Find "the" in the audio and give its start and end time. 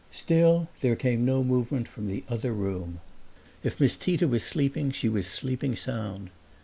2.07-2.23